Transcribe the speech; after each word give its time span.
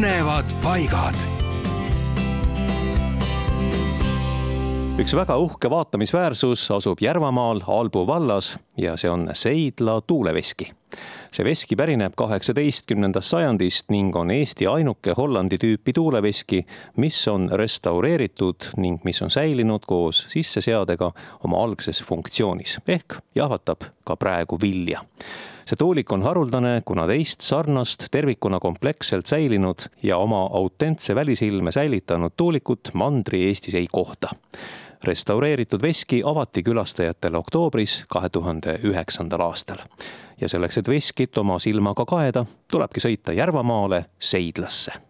põnevad 0.00 0.48
paigad. 0.64 1.16
üks 5.00 5.12
väga 5.16 5.36
uhke 5.36 5.68
vaatamisväärsus 5.70 6.62
asub 6.72 7.02
Järvamaal 7.04 7.60
Albu 7.68 8.06
vallas 8.08 8.54
ja 8.80 8.96
see 8.96 9.10
on 9.10 9.28
Seidla 9.32 10.00
tuuleveski. 10.00 10.70
see 11.32 11.44
veski 11.44 11.76
pärineb 11.76 12.16
kaheksateistkümnendast 12.16 13.28
sajandist 13.28 13.92
ning 13.92 14.16
on 14.16 14.30
Eesti 14.30 14.66
ainuke 14.66 15.12
Hollandi 15.16 15.58
tüüpi 15.60 15.92
tuuleveski, 15.92 16.64
mis 16.96 17.28
on 17.28 17.50
restaureeritud 17.52 18.72
ning 18.76 19.04
mis 19.04 19.22
on 19.22 19.30
säilinud 19.30 19.84
koos 19.86 20.26
sisseseadega 20.28 21.12
oma 21.44 21.60
algses 21.64 22.00
funktsioonis 22.04 22.78
ehk 22.88 23.20
jahvatab 23.34 23.84
ka 24.04 24.16
praegu 24.16 24.56
vilja 24.62 25.04
see 25.70 25.78
tuulik 25.78 26.12
on 26.12 26.22
haruldane, 26.26 26.82
kuna 26.84 27.06
teist 27.06 27.44
sarnast 27.46 28.08
tervikuna 28.10 28.58
kompleksselt 28.60 29.26
säilinud 29.26 29.86
ja 30.02 30.18
oma 30.18 30.42
autentse 30.52 31.14
välisilme 31.14 31.72
säilitanud 31.72 32.32
tuulikut 32.36 32.90
Mandri-Eestis 32.94 33.74
ei 33.74 33.86
kohta. 33.92 34.28
restaureeritud 35.04 35.82
veski 35.82 36.22
avati 36.24 36.62
külastajatele 36.62 37.38
oktoobris 37.38 38.04
kahe 38.08 38.28
tuhande 38.28 38.78
üheksandal 38.84 39.40
aastal. 39.40 39.78
ja 40.40 40.48
selleks, 40.48 40.78
et 40.78 40.88
veskit 40.88 41.38
oma 41.38 41.58
silmaga 41.58 42.04
kaeda, 42.04 42.44
tulebki 42.70 43.00
sõita 43.00 43.32
Järvamaale 43.32 44.04
Seidlasse 44.18 45.09